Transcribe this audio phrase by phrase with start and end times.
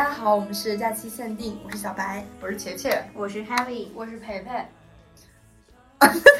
[0.00, 4.66] 大家好，我们是假期限定，我是小白，我是茄茄，我是 Heavy，我是培培。
[6.00, 6.30] 真的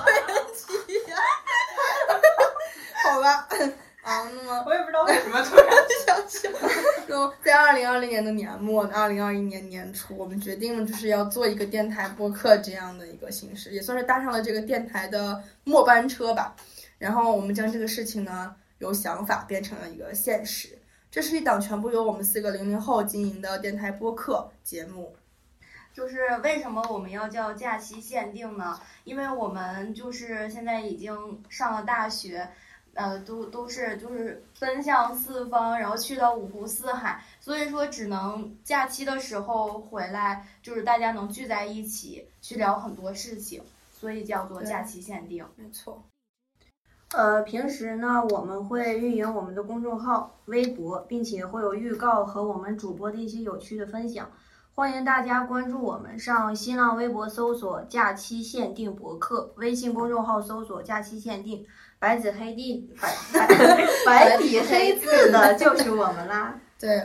[0.00, 1.18] 会很急呀！
[3.04, 3.46] 好吧，
[4.00, 5.66] 啊，那么我也不知道为什么突然
[6.06, 6.58] 想起来，
[7.06, 16.56] 那么在二零二零年的年末，二零二一年年初，我们决定了就是要做一个电台播客这样的一个形式，也算是搭上了这个电台的末班车吧。
[16.96, 20.70] 然后我们将这个事情呢，由想法变成了一个现实。
[21.14, 25.14] 这是一档全部由我们四个零零后经营的电台播客节目。
[25.92, 28.80] 就是为什么我们要叫假期限定呢？
[29.04, 32.50] 因为我们就是现在已经上了大学，
[32.94, 43.62] 呃，都都是就是奔向四方，然后去到五湖四海，所以说只能假期的时候回来，就是大家能聚在一起去聊很多事情，
[43.92, 45.46] 所以叫做假期限定。
[45.54, 46.02] 没错。
[47.16, 54.28] 呃，平时呢，我们会运营我们的公众号、微博，并且会有预告和我们主播的一些有趣的分享。
[54.74, 61.64] 欢迎大家关注我们，上新浪微博搜索“假期限定博客”，微信公众号搜索“假期限定”，
[62.00, 63.46] 白纸黑地 白
[64.04, 66.58] 白底黑字的就是我们啦。
[66.80, 67.00] 对，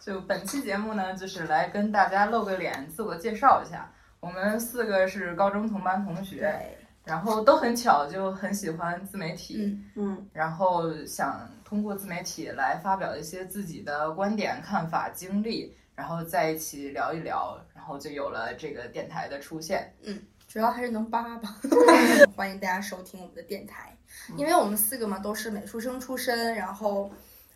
[0.00, 3.88] 就本期节目呢，就是来跟大家露个脸，自我介绍一下。
[4.18, 6.78] 我们四个是高中同班同学。
[7.04, 19.92] 然后都很巧，就很喜欢自媒体，嗯嗯，然后想通过自媒体来发表一些自己的观点、看法、经历，然后在一起聊一聊，然后就有了这个电台的出现。
[20.02, 21.60] 嗯，主要还是能扒吧。
[22.36, 23.96] 欢迎大家收听我们的电台，
[24.36, 27.10] 因为我们四个嘛都是美术生出身，然后，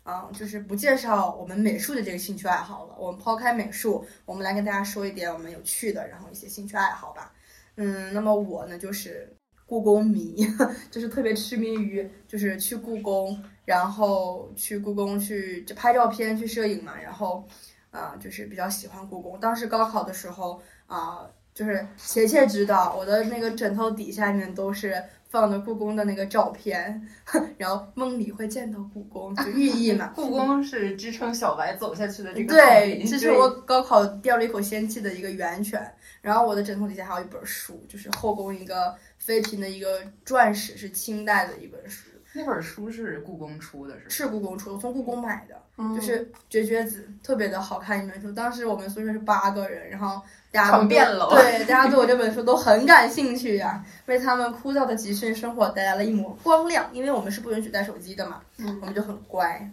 [0.05, 2.97] 嗯，就是不介绍我们美术的这个兴趣爱好了。
[2.99, 7.33] 我们抛开美术，我们来跟大家说一点我们有趣的，然后一些兴趣爱好吧。
[7.79, 9.31] 嗯，那么我呢就是
[9.67, 10.47] 故宫迷，
[10.91, 17.45] 就是特别痴迷于就是去故宫，然后去故宫去就拍照片、去摄影嘛，然后
[17.91, 19.41] 啊、就是比较喜欢故宫。
[19.41, 27.09] 当时高考的时候啊、就是切切知道我的那个枕头底下面都是放的故宫的那个照片，
[27.59, 30.13] 然后梦里会见到故宫，就寓意嘛。
[30.15, 35.93] 故宫是支撑小白走下去的这个对，这是我高考掉了一口仙气的一个源泉。
[36.21, 38.95] 然后我的枕头底下还有一本书，就是后宫一个
[39.27, 48.31] 妃嫔的一个传史，是清代的一本书，那本书是故宫出的，是故宫出的，我从故宫买的，嗯就是绝绝子，特别的好看一本书。
[48.31, 50.23] 当时我们宿舍是八个人，然后
[50.53, 56.89] 大家都床变了 对，大家对我这本书都很感兴趣呀、为他们枯燥的集训生活带来了一抹光亮。
[56.93, 59.69] 因为我们是不允许带手机的嘛，嗯我们就很乖。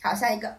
[0.00, 0.56] 好，下一个。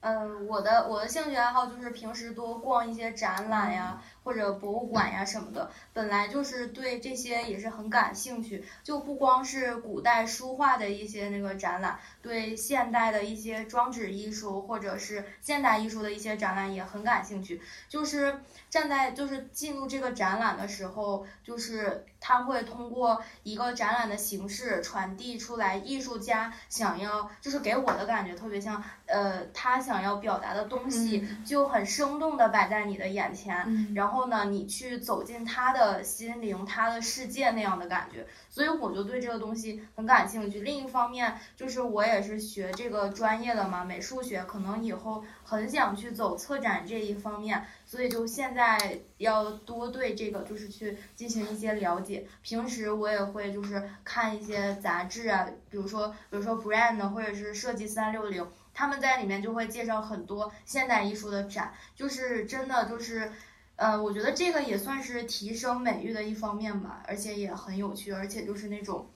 [0.00, 5.70] 嗯，我的我的兴趣爱好就是平时多逛一些展览呀，或者博物馆呀什么的。
[5.94, 17.62] 本来就是对这些也是很感兴趣，就不光是古代书画的一些那个展览，对现代的一些装置艺术或者是现代艺术的一些展览也很感兴趣。
[17.88, 40.62] 就是站在就是进入这个展览的时候，就是他会通过一个展览的形式传递出来，艺术家想要就是给我的感觉特别像，呃，他想要表达的东西就很生动的摆在你的眼前，嗯然后后呢，你去走进他的心灵、他的世界那样的感觉，所以我就对这个东西很感兴趣。
[40.62, 52.26] 另一方面，就是我也是学这个专业的嘛，美术学，可能以后很想去走策展这一方面，所以就现在要多对这个就是去进行一些了解。
[52.42, 58.44] 平时我也会就是看一些杂志啊，比如说比如说 Brand 或者是设计三六零。
[58.74, 63.32] 他们在里面就会介绍很多现代艺术的展，就是真的就是，
[63.78, 69.06] 呃，我觉得这个也算是提升美育的一方面吧，而且也很有趣，而且就是那种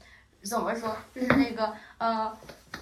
[0.45, 2.33] 怎么说，就是那个呃，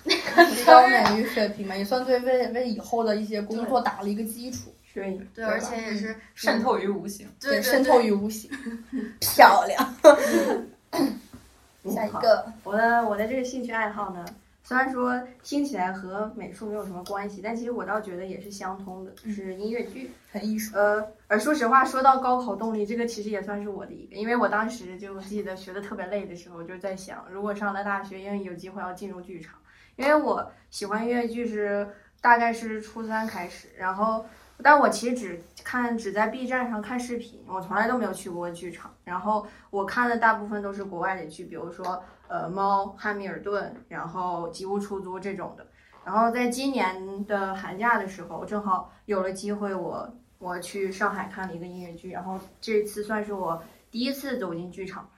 [0.04, 7.26] 那个提高美育水平嘛，也算对为为以后的一些工作打了一个基础，所以对，对而且也是渗透于无形。
[7.40, 8.50] 对对渗透于无形，
[9.18, 9.94] 漂亮。
[11.90, 14.22] 下一个，我的我的这个兴趣爱好呢，
[14.70, 20.12] 虽然说听起来和美术没有什么关系，但其实我倒觉得也是相通的，是音乐剧。
[20.30, 20.76] 很艺术。
[20.76, 29.58] 呃，而说实话，说到高考动力，这个其实也算是我的一个，因为我当时就记得学的特别累的时候，就在想，如果上了大学，因为有机会要进入剧场，
[29.96, 31.88] 因为我喜欢音乐剧是
[32.20, 34.24] 大概是初三开始，然后，
[34.62, 45.66] 但我其实只看只在 B 站上看视频，我从来都没有去过剧场，然后我看的大部分都是国外的剧，比如说呃猫、汉密尔顿，然后吉屋出租这种的。
[46.04, 53.60] 然后在今年的寒假的时候，正好有了机会我，我去上海看了一个音乐剧，然后这次算是我
[53.90, 55.10] 第一次走进剧场。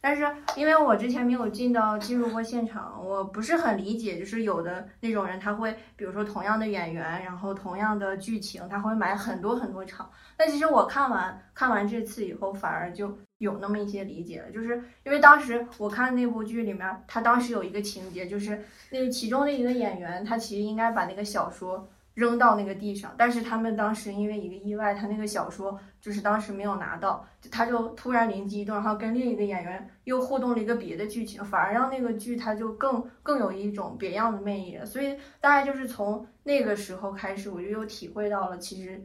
[0.00, 0.24] 但是
[0.56, 10.08] 因为我之前没有进到进入过现场，我不是很理解，就是有的那种人他会，比如说同样的演员，然后同样的剧情，他会买很多很多场。
[10.36, 21.88] 但其实我看完看完这次以后，反而就有那么一些理解了，就是因为当时我看那部剧里面，他当时有一个情节，就是那个其中的一个演员，他其实应该把那个小说。
[22.14, 34.86] 扔到那个地上，但是他们当时因为一个意外，他那个小说就是当时没有拿到，他就突然灵机一动，然后跟另一个演员又互动了一个别的剧情，反而让那个剧它就更更有一种别样的魅力了。
[34.86, 39.04] 所以大概就是从那个时候开始，我就又体会到了其实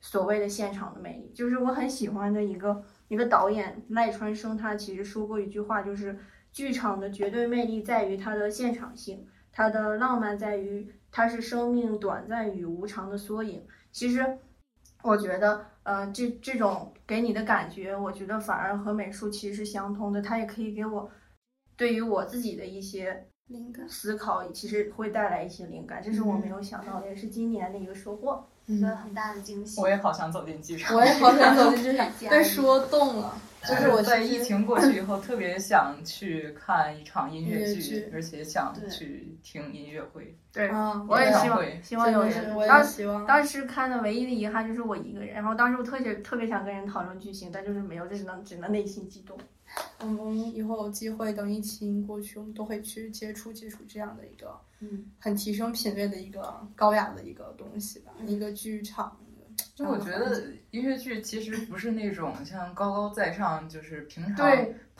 [0.00, 1.30] 所谓的现场的魅力。
[1.34, 6.18] 就是我很喜欢的一个一个导演赖川生，他其实说过一句话，就是
[6.50, 10.90] 剧场的绝对魅力在于它的现场性，它的浪漫在于。
[11.12, 13.66] 它是生命短暂与无常的缩影。
[13.90, 14.38] 其实，
[15.02, 20.22] 我觉得，呃，这这种给你的感觉，我觉得反而和美术其实是相通的。
[20.22, 21.10] 它也可以给我
[21.76, 26.00] 对于我自己的一些灵感思考，其实会带来一些灵感。
[26.00, 29.80] 这是我没有想到的，也是今年的一个收获，一个很大的惊喜。
[29.80, 33.36] 我也好想走进剧场，我也好想走进剧场， 被说动了。
[33.68, 40.34] 就是我在疫情过去以后，特别想去看一场音乐剧，而且想去听音乐会。
[40.50, 40.70] 对，
[41.06, 42.56] 我也希望希望有人。
[42.56, 49.36] 我也希望当时看的唯一的遗憾就是我一个人，然后当时我特别特别想跟人讨论剧情，但就是没有，只能只能内心激动。
[50.00, 59.16] 我们以后有机会，等疫情过去，我们都会去接触接触这样的一个，嗯，很提升品味的一个高雅的一个东西吧，一个剧场。
[59.74, 64.36] 就我觉得音乐剧其实不是那种像高高在上，就是平常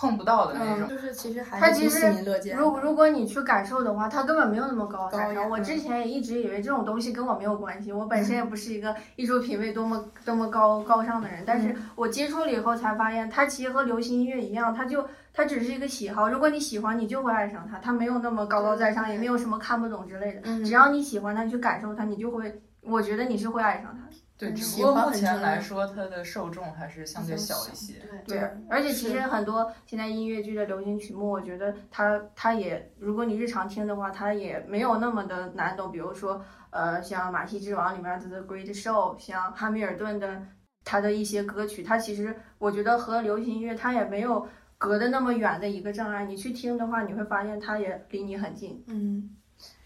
[0.00, 2.10] 碰不到的那种，就是其实还它其实
[2.56, 5.50] 如如果你去感受的话，它根本没有那么高在上。
[5.50, 16.30] 我之前也一直以为这种东西跟我没有关系，我本身也不 是一个艺术品味多么多么高高尚的人，但是我接触了以后才发现，它其实和流行音乐一样，它就它只是一个喜好。
[16.30, 20.40] 如果你喜欢，你就会爱上它，它没有那么高高在上，也没有什么看不懂之类的。
[20.64, 24.08] 只要你喜欢它，去感受它，你就会，我觉得你是会爱上它。
[24.38, 27.96] 对，只不过目前来说，它的受众还是相对小一些。
[28.26, 35.90] 对，而且其实很多现在音乐剧的流行曲目，我觉得它它也，如果你日常听的话，它也没有那么的难懂。
[35.90, 36.40] 比如说，
[36.70, 40.46] 呃，像《马戏之王》里面的《The Great Show》，像哈密尔顿的
[40.84, 44.46] 它的一些歌曲，它其实我觉得和流行音乐它也没有
[44.78, 46.24] 隔得那么远的一个障碍。
[46.24, 48.84] 你去听的话，你会发现它也离你很近。
[48.86, 49.39] 嗯。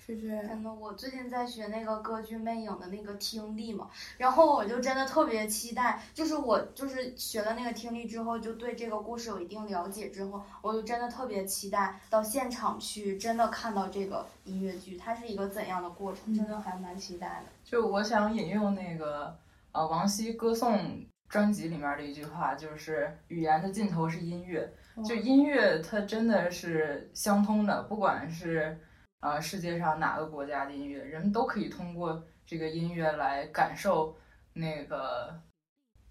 [0.05, 0.47] 是这样。
[0.47, 17.45] 真的，我最近在学那个歌剧魅影的那个听力嘛，然后我就真的特别期待，就是我就是学了那个听力之后，就对这个故事有一定了解之后，我就真的特别期待到现场去真的看到这个音乐剧，它是一个怎样的过程，真的还蛮期待的。
[17.65, 19.35] 就我想引用那个
[19.73, 24.71] 呃王晰歌颂专辑里面的一句话，就是语言的尽头是音乐，
[25.03, 28.79] 就音乐它真的是相通的，不管是。
[29.25, 34.15] 呃，世界上哪个国家的音乐，人们都可以通过这个音乐来感受
[34.53, 35.35] 那个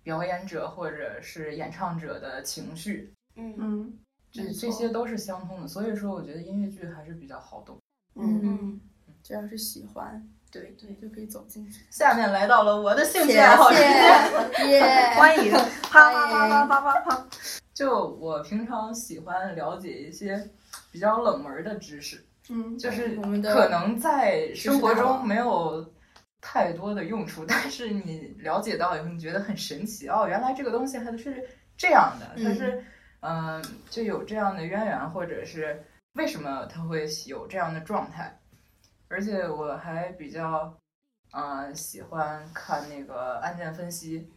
[0.02, 3.14] 表演者或者是演唱者的情绪。
[3.36, 4.00] 嗯嗯，
[4.32, 5.68] 这这些都是相通的。
[5.68, 7.78] 所以说，我觉得音乐剧还是比较好懂。
[8.16, 8.82] 嗯嗯，
[9.22, 11.86] 只要是喜欢，对对，就可以走进去。
[11.92, 15.52] 下面来到了我的兴趣爱好时间， 欢迎，
[15.84, 17.28] 啪啪啪啪啪啪啪。
[17.76, 20.50] 就我平常喜欢了解一些
[20.92, 22.26] 比较冷门的知识。
[22.50, 25.90] 嗯，就是可能在生活中没有
[26.42, 31.48] 太多的用处， 但是你了解到以后，你觉得很神奇哦，原来这个东西还是
[31.78, 32.84] 这样的，它是
[33.22, 35.82] 嗯，就有这样的渊源，或者是
[36.16, 38.38] 为什么它会有这样的状态。
[39.08, 40.78] 而且我还比较
[41.32, 44.28] 嗯喜欢看那个案件分析，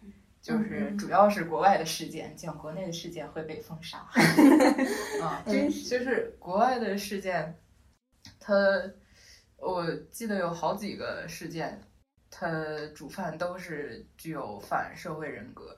[0.40, 3.98] 就是主要是国外的事件，讲国内的事件会被封杀
[5.20, 7.52] 啊，真就是国外的事件。
[8.46, 8.54] 他，
[9.56, 11.82] 我记得有好几个事件，
[12.30, 12.48] 他
[12.94, 15.76] 主犯都是具有反社会人格。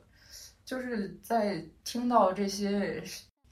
[0.67, 3.03] 就是在听到这些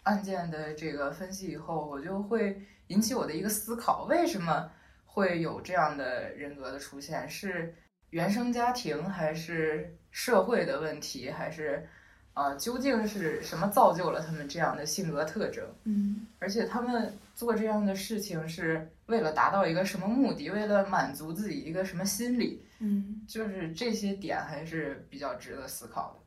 [0.03, 4.71] 案件的这个分析以后，我就会引起我的一个思考：为什么
[5.07, 7.27] 会有这样的人格的出现？
[7.27, 7.75] 是
[8.11, 11.89] 原生家庭，还是社会的问题，还是
[12.35, 15.67] 啊，究竟是什么造就了他们这样的性格特征？
[15.85, 18.87] 嗯，而且他们做这样的事情是。
[19.07, 20.51] 为了达到一个什么目的？
[20.51, 22.65] 为了满足自己一个什么心理？
[22.81, 26.21] 嗯，就是这些点还是比较值得思考的。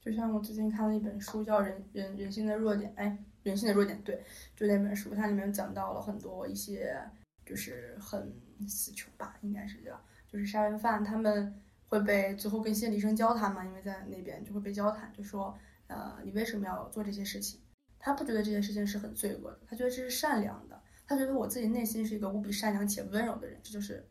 [0.00, 4.20] 就像我最近看了一本书，叫《人人人性的弱点》，哎，人性的弱点，对，
[4.56, 6.98] 就那本书，它里面讲到了很多一些，
[7.46, 8.34] 就是很
[8.66, 11.54] 死囚吧，应该是这样，就是杀人犯，他们
[11.86, 17.60] 会被最后跟心理医生交谈嘛，因为在那边就会被交谈，就说，呃，你为什么要做这些事情？
[17.98, 20.71] 他不觉得这件事情是很罪恶的，他觉得这是善良的，
[21.12, 24.02] 他觉得我自己内心是一个无比善良且温柔的人，这就是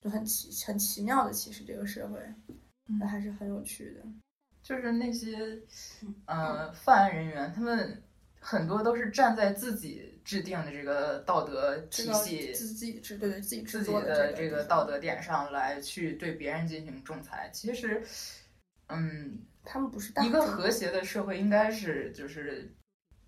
[0.00, 2.18] 就很奇很奇妙的，其实这个社会，
[2.98, 4.00] 那还是很有趣的。
[4.60, 5.60] 就是那些
[6.24, 8.02] 呃犯案人员，他们
[8.40, 17.48] 很多都是站在自己制定的这个道德体系、自己制对对自己自己的这个道德点上来去对别人进行仲裁。
[17.52, 18.02] 其实，
[18.88, 22.74] 嗯，他们不是一个和谐的社会，应该是就是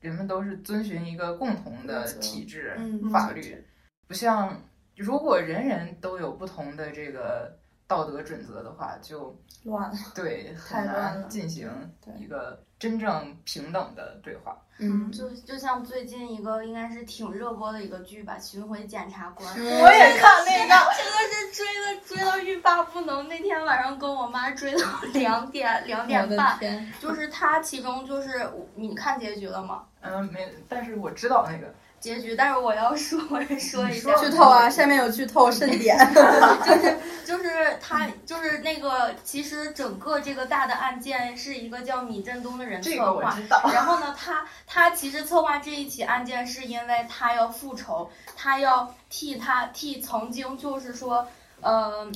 [0.03, 2.77] 人们都是遵循一个共同的体制
[3.11, 3.65] 法律，
[4.07, 4.63] 不像
[4.97, 7.62] 如果人人都有不同的这个。
[7.93, 11.71] 道德准则的话就乱了，对， 很难进行
[12.19, 14.57] 一个真正平等的对话。
[14.79, 19.47] 嗯，就就像最近一个应该是挺热播的一个剧吧，《巡回检察官》。
[19.61, 23.29] 我也看那个，真的是追的追到欲罢不能。
[23.29, 26.59] 那天晚上跟我妈追到 两点两点半，
[26.99, 29.85] 就是他其中就是你看结局了吗？
[30.01, 31.73] 嗯，没，但是我知道那个。
[32.03, 34.69] 结局，但是我要说， 我说一下剧透啊！
[34.69, 35.97] 下面有剧透，盛典。
[36.67, 43.39] 就是就是他就是那个，其实整个这个大的案件是一个叫米振东的人策划。
[43.73, 51.25] 然后呢，他他其实策划这一起案件是因为他要复仇，他要替他替曾经就是说，
[51.61, 52.11] 呃，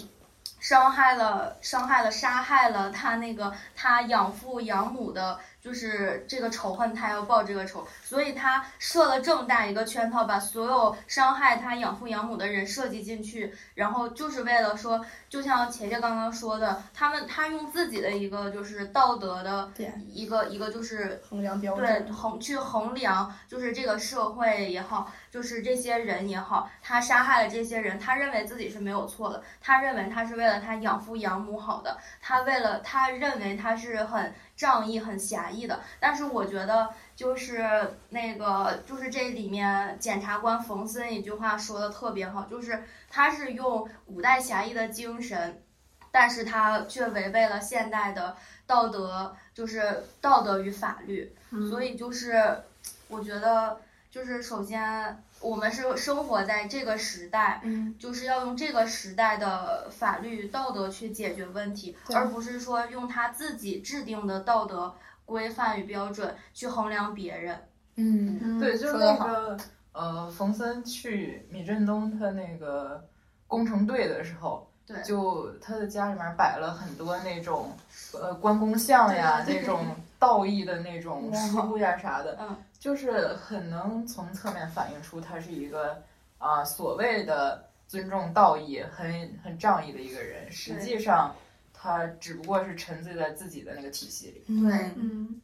[0.58, 5.38] 伤害了伤害了杀害了他那个他养父养母的。
[5.66, 19.68] 就是这个仇恨，他要报这个仇，所以他设了这么大一个圈套，把所有伤害他养父养母的人设计进去，然后就是为了说，就像茄茄刚刚说的，他们他用自己的一个就是道德的
[20.08, 34.32] 一个一个就是衡量标准，对衡去衡量，就是这个社会也好，就是这些人也好，他杀害了这些人，他认为自己是没有错的，他认为他是为了他养父养母好的，他为了他认为他是很。
[34.56, 37.64] 仗义很侠义的，但是我觉得就是
[38.08, 45.62] 那个就是这里面检察官冯森一句话说的特别好，就是他是用古代侠义的精神，
[46.10, 48.36] 但是他却违背了现代的
[48.66, 51.34] 道德，就是道德与法律，
[51.68, 52.62] 所以就是
[53.08, 55.22] 我觉得就是首先。
[55.46, 64.92] 我们是生活在这个时代，嗯，就是要用这个时代的法律道德去解决问题，而不是说用他自己制定的道德
[65.24, 67.56] 规范与标准去衡量别人。
[67.94, 69.56] 嗯，对，就是那个
[69.92, 73.08] 呃，冯森去米振东他那个
[73.46, 77.70] 工程队的时候，对，就他的家里面摆了很多那种
[78.12, 82.56] 呃关公像呀，那种道义的那种书呀啥的，嗯。
[82.78, 86.02] 就是很能从侧面反映出他是一个
[86.38, 91.34] 啊所谓的尊重道义、很很仗义的一个人，实际上
[91.72, 94.42] 他只不过是沉醉在自己的那个体系里。
[94.62, 95.40] 对，嗯，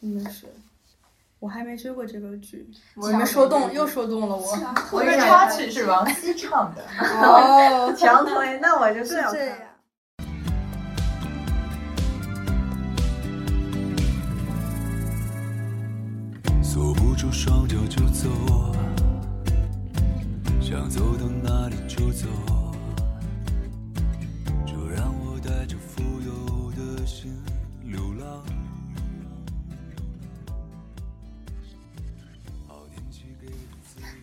[0.00, 0.46] 真的是，
[1.38, 4.58] 我还没追过这个剧，你们说动又说动了我。
[4.92, 6.84] 我个插曲是王晰 唱的。
[7.00, 9.56] 哦，强推，那我就是这样。
[17.22, 18.28] 住双脚就走，
[20.60, 22.26] 想走到哪里就走，
[24.66, 27.32] 就让我带着富有的心
[27.84, 28.42] 流浪。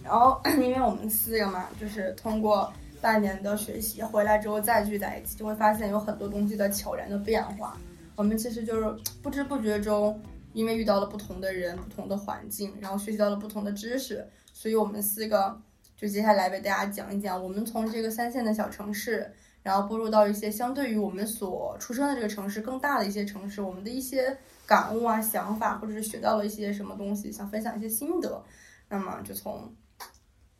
[0.04, 7.78] 然后， 因为我们四个嘛，就是通过半年的学习回来之后再聚在一起，就会发现有很多东西的悄然的变化。
[8.18, 10.22] 我们其实就是不知不觉中。
[10.54, 15.62] 因为遇到了不同的人、不同的环境，然后学习到了不同的知识，所以我们四个
[15.96, 28.44] 就接下来为大家讲一讲，我们从这个三线的小城市，然后步入到一些相对于我们所出生的这个城市更大的一些城市，我们的一些感悟啊、想法，或者是学到了一些什么东西，想分享一些心得。
[28.90, 29.72] 那么就从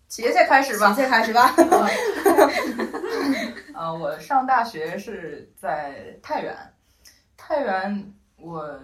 [0.08, 1.56] 企界开始吧，企业开始吧。
[3.74, 6.56] 啊， 我上大学是在太原，
[7.36, 8.80] 太原我。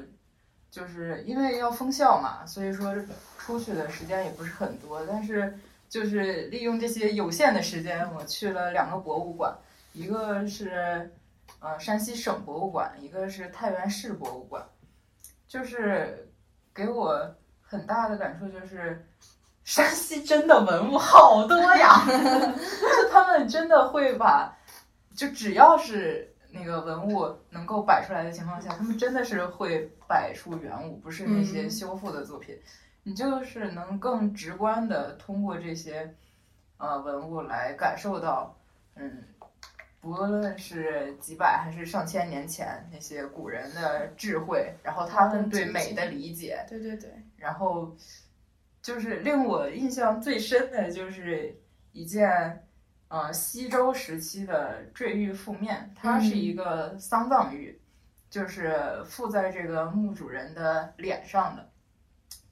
[0.76, 2.94] 就是因为要封校嘛，所以说
[3.38, 5.02] 出去的时间也不是很多。
[5.08, 9.56] 但是就是利用这些有限的时间，我去了两个博物馆，
[9.94, 11.10] 一个是
[11.62, 14.62] 呃山西省博物馆，一个是太原市博物馆。
[15.48, 16.28] 就是
[16.74, 19.08] 给我很大的感受就是，
[19.64, 22.04] 山西真的文物好多呀！
[22.06, 24.54] 就他们真的会把，
[25.16, 26.35] 就只要是。
[26.56, 32.58] 那个文物能够摆出来的情况下，他们真的是会摆出原物，不是那些修复的作品。
[33.04, 36.16] 你就是能更直观的通过这些
[36.78, 38.58] 呃文物来感受到，
[38.96, 39.22] 嗯，
[40.00, 47.94] 不论是几百还是上千年前那些古人的智慧，然后他们对美的理解，对对对，然后
[48.82, 51.54] 就是令我印象最深的就是
[51.92, 52.62] 一件。
[53.16, 57.80] 呃，西周时期的坠玉覆面，它是一个丧葬玉，
[58.30, 61.66] 就是附在这个墓主人的脸上的。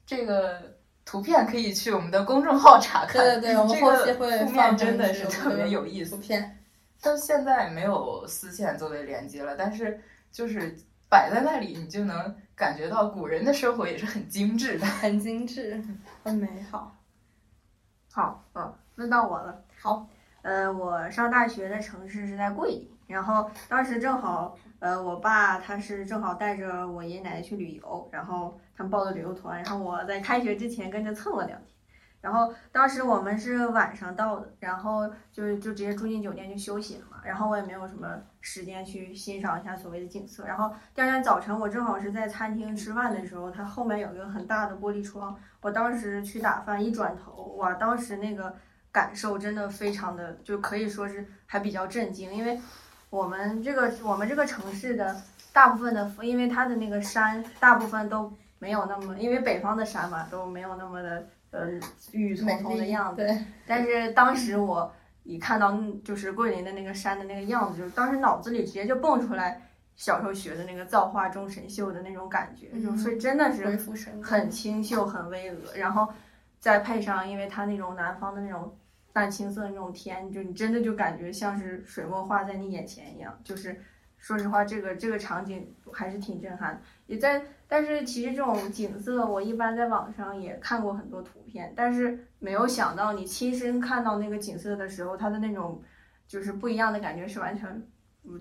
[0.06, 3.22] 这个图片可以去我们的公众号查看。
[3.22, 6.16] 对对对， 我们后期会覆面真的是特别有意思。
[6.16, 6.58] 图片，
[7.02, 10.00] 到现在没有丝线作为连接了，但是
[10.32, 10.74] 就是
[11.10, 15.84] 摆在那里，你就能感觉到古人的生活也是很精致的，很精致，
[16.22, 16.96] 很美好。
[18.10, 19.62] 好，嗯，轮到我了。
[19.78, 20.08] 好。
[20.44, 31.74] 呃，我上大学的城市是在桂林，然后当时正好，呃，我爸他是正好带着我爷爷奶奶去旅游，然后他们报的旅游团，然后我在开学之前跟着蹭了两天，
[32.20, 38.06] 然后当时我们是晚上到的，然后就就直接住进酒店就休息了嘛，然后我也没有什么
[38.42, 48.54] 时间去欣赏一下所谓的景色，然后第二天早晨我正好是在餐厅吃饭的时候，它后面有一个很大的玻璃窗，我当时去打饭一转头，哇，当时那个。
[48.94, 52.56] 感受真的非常的，就可以说是还比较震惊，因为
[53.10, 55.20] 我们这个我们这个城市的
[55.52, 61.68] 大部分的，因为它的那个山大部分都没有那么，因为北方的山嘛都没有那么的呃
[62.12, 63.26] 郁郁葱葱的样子。
[63.26, 63.36] 对。
[63.66, 64.88] 但是当时我
[65.24, 69.60] 一看到就是桂林的那个山的那个样子，就是当时脑子里直接就蹦出来
[69.96, 73.76] 小时候学的那个造化钟神秀的那种感觉，就是真的是
[74.22, 76.06] 很清秀很巍峨，然后
[76.60, 78.72] 再配上因为它那种南方的那种。
[79.14, 83.38] 淡青色的那种天，就你真的就感觉像是水墨画在你眼前一样。
[83.44, 83.80] 就是
[84.18, 86.82] 说实话，这个这个场景还是挺震撼。
[87.06, 95.80] 也在，但是其实这种景色，我一般在网上也看过很多图片，但是没有想到你亲身看到那个景色的时候，它的那种
[96.26, 97.86] 就是不一样的感觉是完全，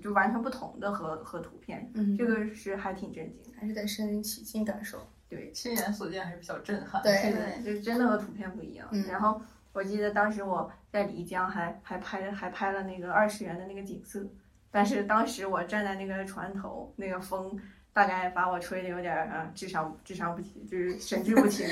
[0.01, 1.87] 就完全不同的和和图片。
[1.93, 5.07] 嗯，这个是还挺震惊，还是得身临其境感受。
[5.29, 7.03] 对，亲眼所见还是比较震撼。
[7.03, 8.87] 对对，就真的和图片不一样。
[8.91, 9.39] 嗯，然后。
[9.73, 14.25] 我记得当时我在漓江还还拍还拍了那个二次元的那个景色，
[14.71, 17.59] 但是当时我站在那个船头，那个风。
[17.93, 21.67] 大概把我吹的有点儿智商智商不清，就是神志不清。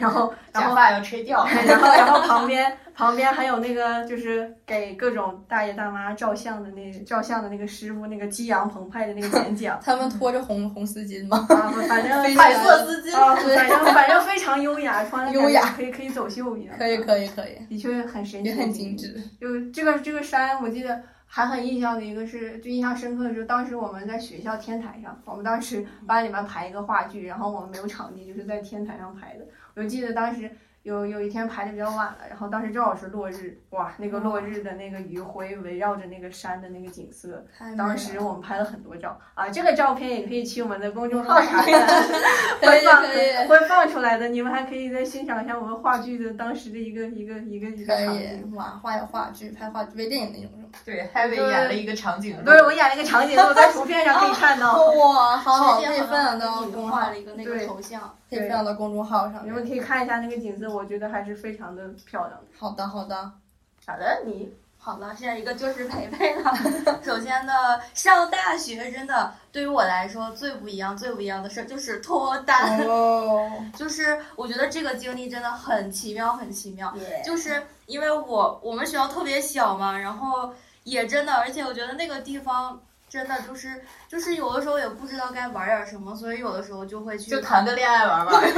[0.00, 1.46] 然后， 然后假发要吹掉。
[1.66, 9.80] 然后，然后旁边旁边还有那个就是给各种大爷大妈照相的那照相的那个师傅，那个激昂澎湃的那个演讲。
[9.80, 11.46] 他们拖着红红丝巾吗？
[11.48, 13.16] 啊，反正彩 色丝巾。
[13.16, 16.74] 啊，反正反正非常优雅，穿的优雅，可以可以走秀一样。
[16.76, 19.14] 可以可以可以，的确很神奇，很精致。
[19.40, 21.00] 就这个这个山，我记得。
[21.32, 29.44] 还很印象的一个是，就印象深刻的是，当时我们在学校天台上，我们当时班里面排一个话剧，然后我们没有场地，就是在天台上排的。
[29.74, 30.50] 我就记得当时。
[30.82, 37.44] 有有一天排的比较晚了，然后当时正好是落日，哇，那个落日的那个余晖围绕着那个山的那个景色，
[37.76, 41.86] 当时我们拍了很多照啊，这个照片也可以去我们的公众号查看，
[42.62, 43.02] 会放
[43.46, 58.14] 会放出来的，你们还可以再欣赏一下我们话剧的当时的一个一个一个一个场景，哇，画话剧拍话剧微电影那种对，还演了一个场景，对，我演了一个场景，我在图片上可以看到，哇，好好，可以分享到公众号了一个那个头像。
[58.28, 62.46] 可以放到公众号上，你们可以看一下那个景色，我觉得还是非常的漂亮的。
[62.56, 63.32] 好的，好的，
[63.84, 66.52] 好的，你好了，下一个就是培培了。
[67.04, 67.52] 首先呢，
[67.94, 72.80] 上大学真的对于我来说最不一样、最不一样的事就是脱单。
[72.86, 76.92] 哦， 就是我觉得这个经历真的很奇妙，很奇妙。
[77.24, 80.52] 就是因为我我们学校特别小嘛，然后
[80.84, 82.80] 也真的，而且我觉得那个地方。
[83.10, 88.40] 真的就是就是有的时候也不知道该玩点什么，所以有的时候就会去就谈个恋爱玩玩，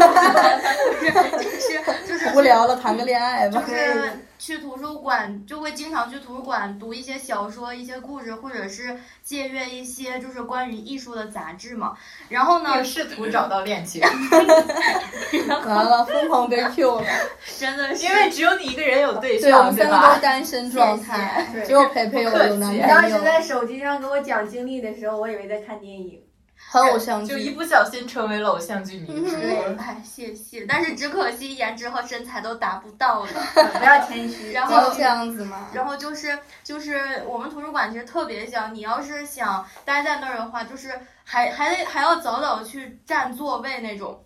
[1.42, 3.62] 就是就是无聊了谈个恋爱吧。
[3.62, 4.12] 就是
[4.44, 11.96] 去图书馆就会经常去图书馆读一些小说、一些故事，或者是借阅一些就是关于艺术的杂志嘛。
[12.28, 14.02] 然后呢，试图找到恋情，
[15.64, 17.06] 完了疯狂被 Q 了，
[17.56, 22.86] 真的是因为只有你一个人有对象，对我们三个都单身状态，只有培培有有男朋友。
[22.88, 24.32] 当时在手机上给我讲。
[24.42, 26.20] 经历的时候，我以为在看电影，
[26.68, 29.36] 很偶像剧，就一不小心成为了偶像剧女主。
[29.78, 33.28] 哎，谢谢，但是只可惜颜值和身材都达不到了，
[33.78, 34.52] 不要谦虚。
[34.52, 44.22] 然后这样子嘛，然后就是就是我们图书馆其实特别小，你要是想待在那儿的话，就是还还得还要早早去占座位那种。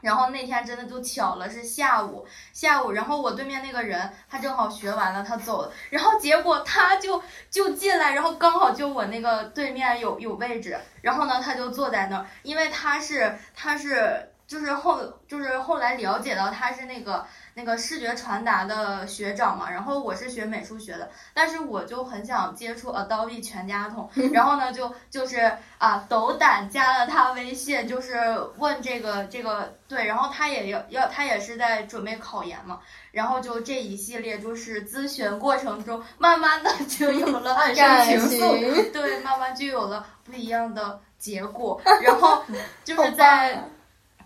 [0.00, 17.26] 然后那天真的就巧了，是下午，下午，然后我对面那个人他正好学完了，他走了，然后结果他就就进来，然后刚好就我那个对面有有位置，然后呢他就坐在那儿，因为他是他是就是后就是后来了解到他是那个
[17.58, 28.14] 那个视觉传达的学长嘛，然后我是学美术学的，但是我就很想接触 Adobe 全家桶， 然后呢就就是啊斗胆加了他微信，就是
[28.58, 32.78] 问这个这个对，然后他也要要他也是在准备考研嘛，
[33.10, 38.92] 然后就这一系列就是咨询过程中，慢慢的 就有了暗感生情愫。
[38.92, 41.80] 对，慢慢就有了不一样的结果。
[42.04, 42.42] 然后
[42.84, 43.64] 就是在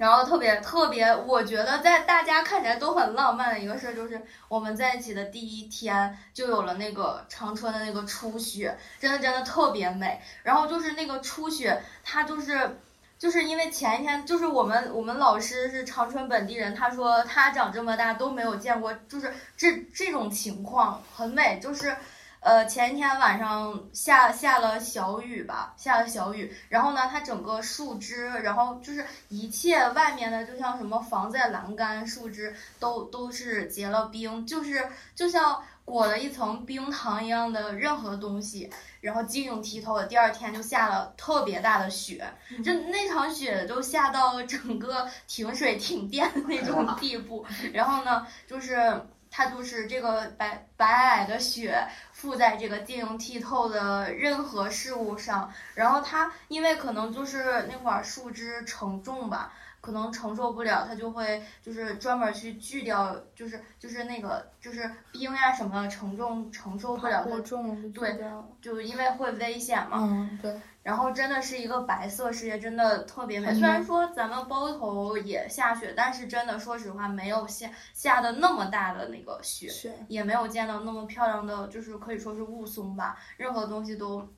[0.01, 10.21] 然后特别特别，我觉得在大家看起来都很浪漫的一个事儿，就是我们在一起的第一天就有了那个长春的那个初雪，真的真的特别美。
[10.43, 12.79] 然后就是那个初雪，它就是。
[13.21, 21.95] 就是因为前一天，就是我们我们老师是长春本地人，他说他长这么大都没有见过，就是这这种情况很美，就是
[22.41, 38.71] 呃，前一天晚上下下了小雨吧，下了小雨，然后呢，它整个树枝，然后就是一切外面的，就像什么防晒栏杆、树枝都都是结了冰，就是就像裹了一层冰糖一样的任何东西，
[39.03, 40.07] 然后晶莹剔透的。
[40.07, 42.27] 第二天就下了特别大的雪，
[42.65, 47.45] 就那场雪都下到整个停水停电的那种地步。
[47.75, 48.99] 然后呢，就是
[49.31, 51.87] 它就是这个白白皑皑的雪
[52.21, 59.55] 附在这个晶莹剔透的任何事物上，然后它因为可能就是那会儿树枝承重吧。
[59.81, 68.21] 可能承受不了，它就会就是专门去锯掉，就是就是那个就是冰呀什么承重承受不了，它过重就对
[68.61, 69.99] 就因为会危险嘛。
[70.01, 73.55] 嗯，对，然后真的是一个白色世界，真的特别美。
[73.55, 79.71] 虽然说咱们包头也下雪，但是真的说实话，没有下下的那么大的那个雪，
[80.09, 84.29] 也没有见到那么漂亮的，就是可以说是雾凇吧，任何东西都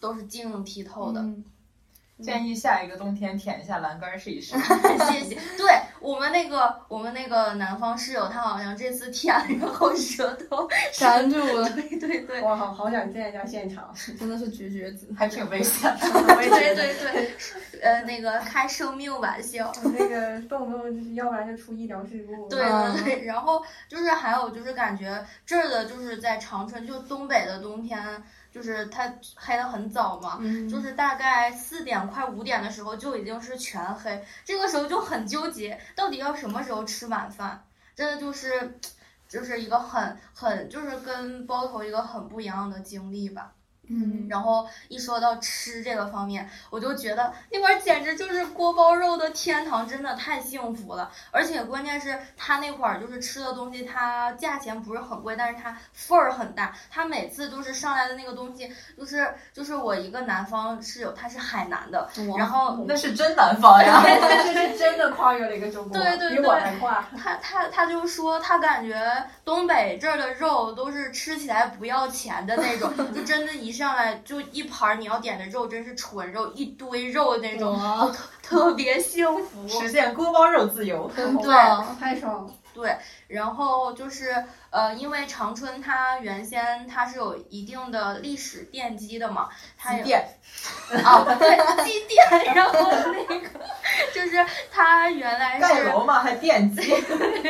[0.00, 1.20] 都是晶莹剔透的。
[1.20, 1.44] 嗯
[2.22, 4.58] 建议下一个冬天舔一下栏杆试一试。
[5.10, 5.36] 谢谢。
[5.56, 12.40] 对我们那个我们那个南方室友，他好像这次舔，然后舌头粘住了， 对对对。
[12.42, 13.94] 哇，好好想见一下现场。
[14.18, 15.08] 真的是绝绝子。
[15.16, 16.08] 还挺危险的。
[16.34, 17.30] 对对对，
[17.82, 22.48] 呃，那个开生命玩笑，那个动不动就是，要不然就出医疗事故。
[22.48, 28.00] 对嗯对对，然后就是还有就是感觉这儿的就是在长春，就东北的冬天，
[28.52, 37.64] 就是它黑的很早嘛，嗯，就是大概四点快五点的时候就已经是全黑，这个时候就很纠结，到底要什么时候吃晚饭？
[37.94, 38.78] 真的就是，
[39.28, 43.52] 就是一个很很就是跟包头一个很不一样的经历吧。
[43.90, 51.10] 嗯，然后一说到吃这个方面，我就觉得那块儿简直就是锅包肉的天堂，真的太幸福了。
[51.30, 56.74] 而且关键是它那块儿就是吃的东西，它价钱不是很贵，但是它份儿很大。
[56.90, 64.02] 它每次都是上来的那个东西，就是就是我一个南方室友，他是海南的，然后那是真南方呀！
[64.04, 67.04] 这是真的跨越了一个中国，对对比我对还跨。
[67.16, 78.12] 他他他就说他感觉东北这儿的肉都是吃起来不要钱的那种，就真的，一上来就一盘儿你要点的肉真是纯肉，一堆肉的那种，哇，
[78.42, 79.66] 特别幸福。
[79.68, 81.10] 实现锅包肉自由。
[81.16, 82.52] 真对棒，太爽了！
[82.78, 90.24] 对，然后就是呃，因为长春它原先它是有一定的历史奠基的嘛，它有店
[91.04, 92.72] 啊对积淀，然后
[93.28, 93.48] 那个
[94.14, 96.94] 就是它原来是盖楼嘛，还奠基。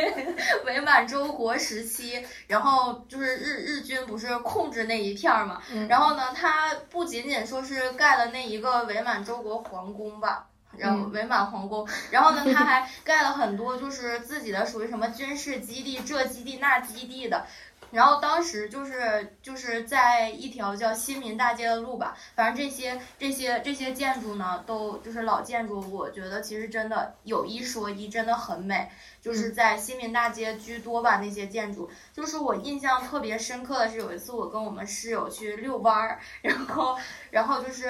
[0.65, 10.47] 伪满洲国时期，然后就是日日军不是控制那一片儿嘛，嗯然后呢，它不仅仅说是盖了那一个伪满洲国皇宫吧。
[10.79, 17.45] 然后嗯伪满皇宫，然后呢，他还盖了很多就是自己的属于什么军事基地，这基地那基地的。
[17.91, 28.91] 然后当时就是就是在一条叫新民大街的路吧，反正这些这些这些建筑呢，都就是老建筑，我觉得其实真的有一说一，真的很美。
[29.21, 31.89] 就是在新民大街居多吧，那些建筑。
[32.13, 36.95] 就是我印象特别深刻的是，有一次我跟我们室友去遛弯儿，然后
[37.31, 37.87] 然后就是。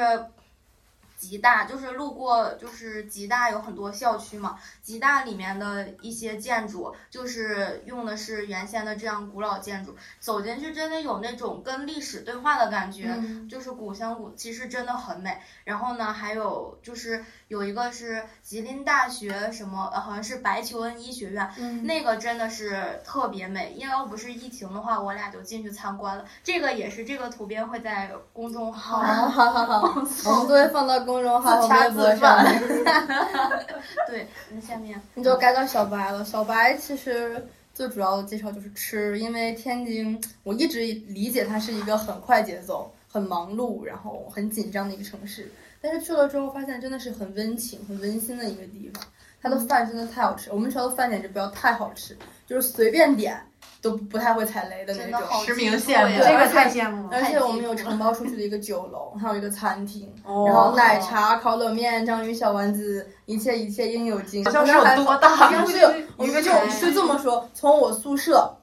[1.20, 15.38] 吉大就是路过，就是吉大有很多校区嘛，吉大里面的一些建筑就是用的是原先的这样古老建筑，走进去真的有那种跟历史对话的感觉，嗯就是古香古，其实真的很美。
[15.66, 23.74] 然后呢，还有就是有一个是吉林大学什么，呃，好像是白求恩医学院，嗯，那个真的是特别美。
[23.78, 26.24] 因为要不是疫情的话，我俩就进去参观了。
[26.46, 32.46] 这个也是这个图片会在公众号好好好好，我们都会放到公众号和自掐微博上。
[34.08, 36.24] 对，那下面 你就该到小白了。
[36.24, 37.44] 小白其实
[37.74, 45.52] 最主要的介绍就是吃，因为天津我一直理解它是一个很快节奏、很忙碌，然后很紧张的一个城市。
[45.82, 49.04] 但是去了之后，发现真的是很温情、很温馨的一个地方。
[49.42, 50.52] 它的饭真的太好吃。
[50.52, 53.42] 我们学校的饭简直不要太好吃，就是随便点
[53.82, 55.28] 都不太会踩雷的那种。
[55.28, 57.10] 好实名羡慕呀这个太羡慕了。
[57.12, 64.52] 而且我们有承包出去的一个酒楼，还有一个餐厅， 然后奶茶、烤冷面、章鱼小丸子，一切一切应有尽有。
[64.52, 65.88] 好像是有多大好像是有，
[66.18, 68.56] 我一个们就城市就这么说，从我宿舍。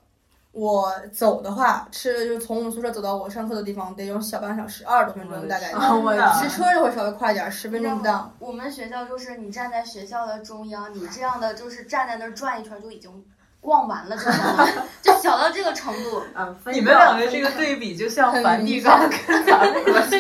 [0.53, 5.67] 我走的话，吃就从我们宿舍走到我上课的地方，得用小半小时，二十多分钟大概。
[5.69, 8.33] 骑车就会稍微快点，十分钟不到。
[8.39, 13.23] 我们学校就是你站在学校的中央，你这样的就是站在那儿转一圈就已经
[13.67, 14.65] 逛完了之后，
[15.03, 16.23] 就小到这个程度。
[16.37, 20.17] 嗯，分你们两个这个对比，就像梵蒂冈跟咱们国家，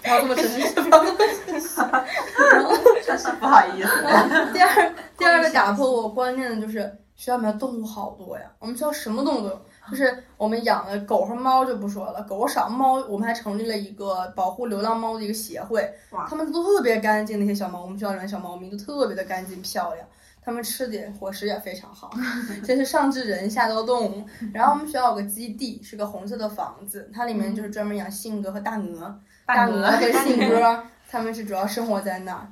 [0.00, 1.68] 不要这么诚实，不要这么诚实。
[3.38, 3.88] 不好意思。
[4.54, 6.80] 第二，第二个打破我观念的就是
[7.14, 9.60] 学校里面动物好多呀，我们学校什么动物都有。
[9.90, 20.06] 就是我们养的狗和猫就不说了，狗少，猫我们还成立了一个保护流浪猫的一个协会哇，它们都特别干净，那些小猫，我们学校里面小猫咪都特别的干净漂亮。
[20.44, 22.10] 它们吃的伙食也非常好，
[22.64, 24.26] 真是上至人下到动物。
[24.52, 32.46] 然后我们学校有个基地，是个红色的房子，它里面就是专门养信鸽和大鹅，大鹅和 信鸽，它们是主要生活在那儿。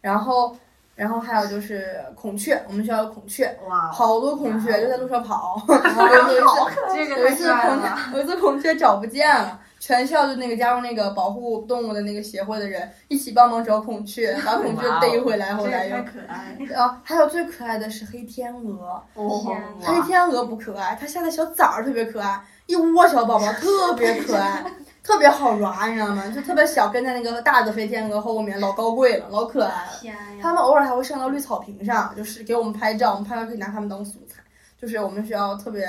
[0.00, 0.56] 然后，
[0.96, 5.62] 然后还有就是孔雀，我们学校有孔雀，哇，好多孔雀就在路上跑。
[5.68, 7.80] 然后有一次，这个有一次太帅孔。
[7.80, 9.60] 雀，有一次孔雀找不见了。
[9.84, 16.80] 全校就那个加入那个保护动物的那个协会的人一起帮忙找孔雀， 把孔雀逮回来，后来又可爱了。
[16.80, 19.44] 啊，还有最可爱的是黑天鹅，哦
[19.80, 24.64] 黑天鹅不可爱，它下的小崽儿特别可爱，一窝小宝宝特别可爱，
[25.02, 26.30] 特别好玩，你知道吗？
[26.30, 29.98] 就特别小，跟在那个大的黑天鹅后面，老高贵了，老可爱了。
[30.00, 30.52] 天他！
[30.52, 34.44] 们偶尔还会上到绿草坪上，就是给我们拍照，我们拍照可以拿他们当素材，
[34.80, 35.84] 就是我们学校特别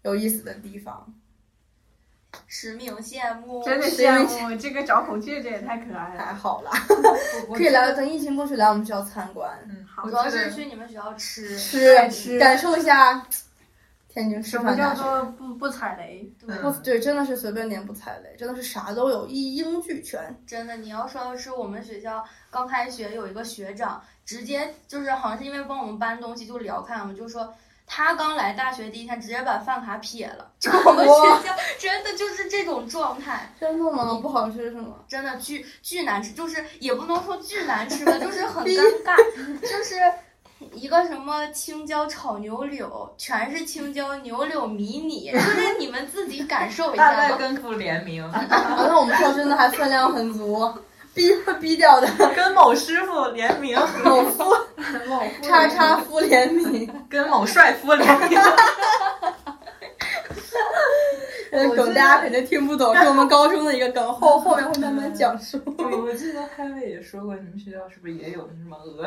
[0.00, 1.06] 有意思的地方。
[2.46, 6.18] 实名羡慕，真的羡慕这个找孔雀，这也太可爱了。
[6.18, 6.70] 太好了，
[7.48, 11.56] 我可以来，等疫情过去来我们学校参观，嗯，好我主要是去你们学校吃。
[11.58, 13.26] 吃吃感受一下
[14.08, 15.02] 天津师什么范大学。
[15.02, 16.30] 叫做不不踩雷？
[16.38, 20.34] 对，不对，真的是随便点不踩雷，真的是啥都有，一应俱全。
[20.46, 27.54] 真的，你要说的是我们学校刚开学有一个学长，直接就是好像是因为帮我们搬东西就聊开了，我们就说
[27.94, 34.18] 他刚来大学第一天直接把饭卡撇了， 就我们学校真的就是这种状态，真的吗？
[34.22, 34.94] 不好吃是吗？
[35.06, 39.16] 真的巨巨难吃，就是也不能说巨难吃吧， 就是很尴尬，
[39.60, 39.94] 就是。
[40.74, 47.30] 一个什么青椒炒牛柳，全是青椒牛柳迷你，就是你们自己感受一下大。
[47.30, 50.72] 概跟父联名，啊，那我们校真的还分量很足，
[51.14, 52.08] 逼会逼掉的。
[52.34, 54.44] 跟某师傅联名， 某夫
[55.08, 58.40] 某叉叉夫联名， 跟某帅夫联名。
[61.50, 65.58] 这个梗大家肯定听不懂，是我们高中的一个梗，后后面会慢慢讲述。
[65.58, 69.06] 对，我记得海伟也说过，你们学校是不是也有什么鹅？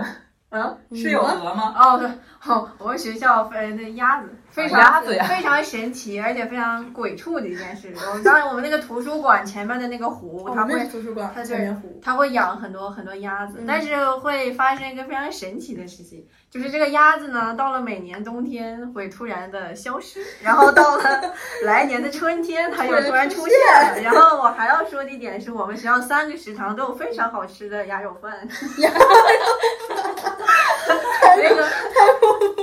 [0.55, 1.73] 嗯，是有鹅吗？
[1.77, 2.09] 哦，对，
[2.51, 7.93] 哦，我们学校呃那鸭子非常鸭子呀 非常神奇，而且非常鬼畜的一件事。
[8.09, 11.99] 我们当时我们那个图书馆前面的那个湖，它会是图书馆，它前面湖。
[12.03, 21.03] 它会养很多很多鸭子，嗯但是会发生一个非常神奇的事情，就是这个鸭子呢，到了每年冬天会突然的消失，然后到了
[21.63, 23.57] 来年的春天，它又突然出现
[23.91, 23.99] 了。
[24.01, 28.47] 然后我还要说的一点是我们学校三个食堂都有非常好吃的鸭肉饭。
[31.37, 31.67] 那 个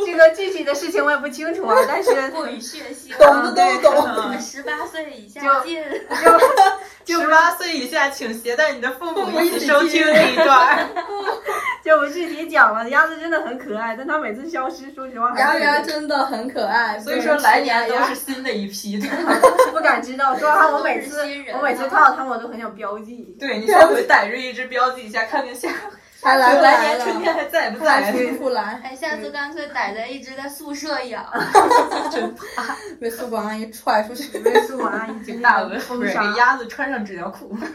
[0.06, 4.08] 这个具体的事情我也不清楚啊，但是过于血腥，懂的都懂。
[4.30, 5.82] 嗯十八岁以下就 禁。
[7.04, 10.88] 就十八岁以下，请携带你的父母一起收听这一段。
[11.85, 19.08] 就不具体讲了，鸭子真的很可爱，但它每次消失，说实话鸭鸭真的很可爱，所以说来年都是新的一批的。
[19.72, 20.37] 不敢知道。
[20.38, 23.37] 说实话，我每次新人啊我每次看到它们，我都很想标记。
[23.40, 25.90] 对你下回逮着一只标记一下，看看下还
[26.22, 27.42] 来不来来年春天了？
[27.42, 28.32] 还在不来在？
[28.38, 28.80] 不来？
[28.85, 31.24] 哎，下次干脆逮着一只在宿舍养。
[33.00, 34.38] 被宿管阿姨踹出去。
[34.38, 36.12] 被宿管阿姨经大鹅不封给。
[36.38, 37.56] 鸭子穿上纸尿裤。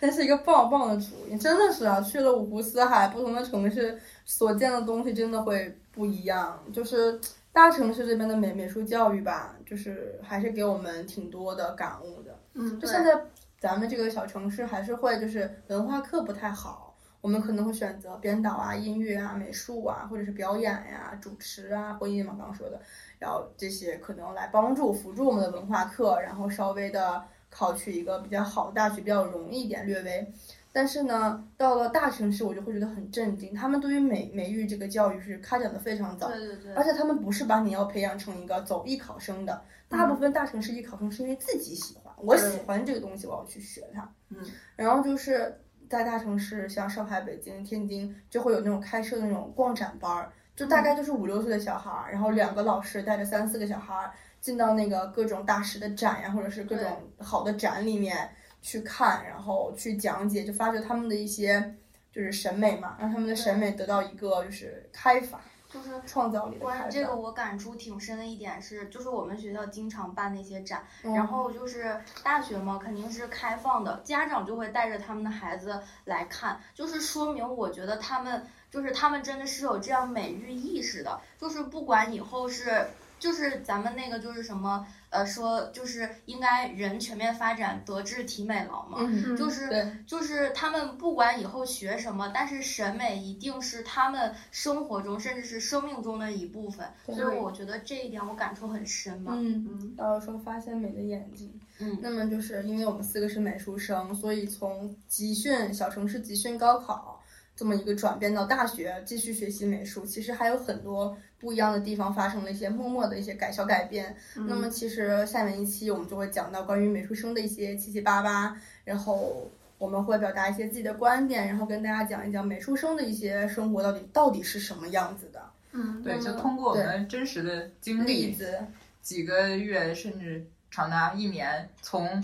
[0.00, 2.00] 那是一个棒棒的主意，真的是啊！
[2.00, 6.56] 去了五湖四海，不同的城市所见的东西真的会不一样。
[6.72, 7.20] 就是
[7.52, 12.32] 大城市这边的美美术教育吧，就是还是给我们挺多的感悟的。
[12.54, 13.12] 嗯，对就现在
[13.60, 22.80] 咱们这个小城市还是会就是文化课不太好，我们可能会选择编导啊、音乐啊、美术啊，或者是表演呀、主持啊、播音嘛，刚刚说的，
[23.18, 30.32] 然后这些可能来帮助辅助我们的文化课，然后稍微的考取一个比较好的大学比较容易一点，略微。
[30.70, 36.74] 但是呢，到了大城市，我就会觉得很震惊，他们对于美美育这个教育是开展的非常早，对对对。
[36.74, 44.10] 而且他们不是把你要培养成一个走艺考生的，大部分大城市艺考生是因为自己喜欢，我喜欢这个东西，我要去学它。
[44.30, 44.38] 嗯，
[44.76, 61.74] 然后就是在大城市，像上海、北京、天津，就会有那种开设的那种逛展班儿，就大概就是五六岁的小孩儿，然后两个老师带着三四个小孩儿进到那个各种大师的展呀，或者是各种好的展里面去看，然后去讲解，就发掘他们的一些
[62.12, 82.86] 就是审美嘛，让他们的审美得到一个就是开发，就是创造力的关于这个，我感触挺深的一点是，就是我们学校经常办那些展，嗯然后就是大学嘛，肯定是开放的，家长就会带着他们的孩子来看，就是说明我觉得他们就是他们真的是有这样美育意识的，就是不管以后是。
[83.18, 99.32] 就是咱们那个就是什么呃说就是应该人全面发展德智体美劳嘛，嗯，就是，就是他们不管以后学什么，但是审美一定是他们生活中甚至是生命中的一部分，所以我觉得这一点我感触很深嘛。
[99.34, 99.66] 嗯。
[99.68, 101.52] 嗯到时候发现美的眼睛。
[101.80, 107.17] 嗯那么就是因为我们四个是美术生，所以从集训小城市集训高考
[107.58, 114.14] 这么一个转变到大学继续学习美术，其实还有很多不一样的地方发生了一些默默的一些改小改变。
[114.36, 125.42] 那么其实下面一期我们就会讲到关于美术生的一些七七八八，然后我们会表达一些自己的观点，然后跟大家讲一讲美术生的一些生活到底到底是什么样子的
[125.72, 128.56] 嗯对，就通过我们真实的经历，例子。
[129.02, 132.22] 几个月甚至长达一年，从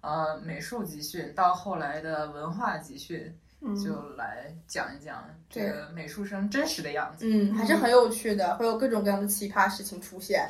[0.00, 3.34] 呃美术集训到后来的文化集训，嗯
[3.82, 7.26] 就来讲一讲这个美术生真实的样子。
[7.28, 10.48] 嗯，还是很有趣的，会有各种各样的奇葩事情出现。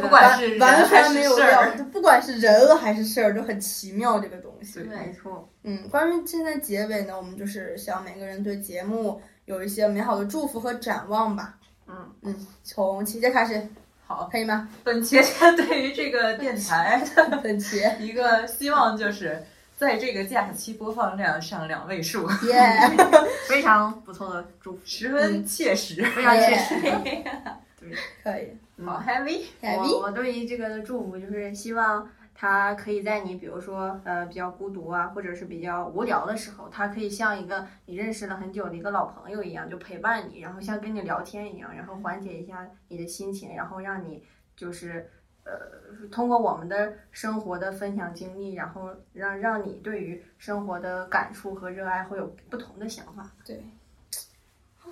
[0.00, 4.74] 不管是完全没有料，就不管是人还是事儿，都很奇妙这个东西。
[4.74, 11.56] 对没错，嗯，关于现在结尾呢，我们就是想每个人对节目有一些美好的祝福和展望吧。
[11.88, 13.60] 嗯嗯，从琪姐开始，
[14.06, 14.68] 好，可以吗？
[14.84, 15.22] 本节
[15.56, 19.44] 对于这个电台的本琪，一个希望就是。
[19.84, 22.56] 在这个假期播放量上两位数，耶，
[23.46, 26.02] 非常不错的祝福，十分切实。
[26.02, 26.74] 非常切实。
[28.24, 44.24] 可以好 heavy，我我对于这个的祝福就是希望它可以在你比如说呃比较孤独啊，或者是比较无聊的时候，它可以像一个你认识了很久的一个老朋友一样，就陪伴你，然后像跟你聊天一样，然后缓解一下你的心情，然后让你
[44.56, 45.10] 就是。
[45.44, 53.30] 呃，通过我们的生活的分享经历，然后让让你对于生活的感触和热爱会有不同的想法。
[53.44, 53.62] 对，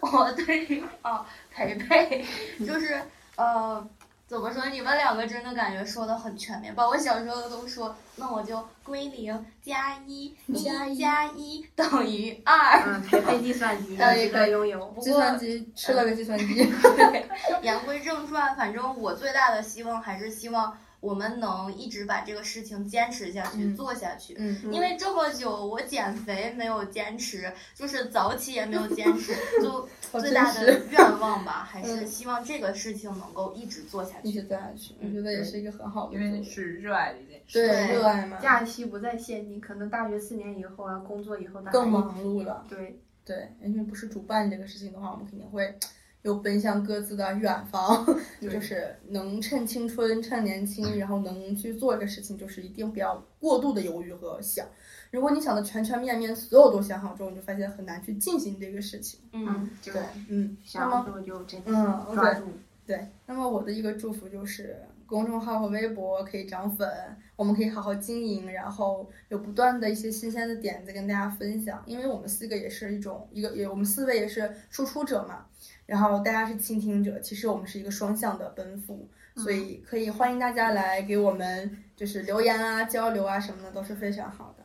[0.01, 2.25] 我对于哦培培
[2.61, 3.01] 就是
[3.37, 3.89] 呃。
[4.33, 4.65] 怎么说？
[4.71, 12.83] 你们两个真的感觉说的很全面，把我小时候都说，那我就归零加一，加一一加一等于二。
[12.87, 14.87] 嗯，陪陪计算机， 可以值得拥有。
[14.87, 16.65] 不过计算机吃了个计算机，
[16.97, 17.29] 对，
[17.61, 24.37] 言归正传，反正我最大的希望还是希望我们能一直把这个事情坚持下去，嗯做下去。
[24.39, 29.89] 嗯，因为这么久，我减肥没有坚持，就是早起也没有坚持， 就
[30.21, 34.41] 最大的愿望吧，还是嗯希望这个事情能够一直做下去一去。
[34.43, 37.59] 直做下去，我觉得也是一个很好的因为是热爱的一件事。
[37.59, 42.65] 对对热爱嘛，假期不再限定，可能大学四年以后啊，工作以后的更忙碌了。
[42.69, 45.77] 对，对，因为不是主办这个事情的话，我们肯定会
[46.23, 48.07] 有奔向各自的远方，
[48.41, 54.67] 就是能趁青春、趁年轻，然后能去做这个事情，就是一定不要过度的犹豫和想。
[55.11, 59.21] 如果你想的全全面面，所有都想好之后，你就发现很难去进行这个事情。
[59.33, 59.93] 嗯，对，
[60.29, 62.07] 嗯，那想么做就真嗯
[62.41, 62.47] 住。
[62.87, 66.89] 对，那么我的一个祝福就是，公众号和微博可以涨粉，
[67.37, 71.81] 我们可以好好经营，然后有不断的一些新鲜的点子跟大家分享。
[71.87, 75.47] 因为我们四个也是一种一个也，我们四位也是输出者嘛，
[75.93, 84.65] 然后大家是倾听者，其实我们是一个双向的奔赴，所以可以欢迎大家来给我们就是留言啊、交流啊什么的都是非常好的。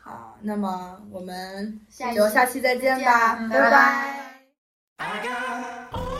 [0.00, 3.70] 好，那么我们下期就下期再见吧，见拜拜。
[3.70, 6.17] 拜 I